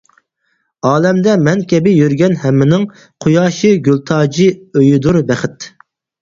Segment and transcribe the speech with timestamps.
[0.91, 2.87] ئالەمدە مەن كەبى يۈرگەن ھەممىنىڭ،
[3.27, 4.49] قۇياشى، گۈلتاجى،
[4.81, 5.71] ئۆيىدۇر بەخت.